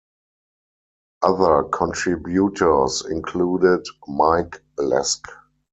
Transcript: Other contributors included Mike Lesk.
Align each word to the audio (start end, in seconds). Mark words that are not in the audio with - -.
Other 1.21 1.61
contributors 1.69 3.05
included 3.05 3.85
Mike 4.07 4.63
Lesk. 4.79 5.25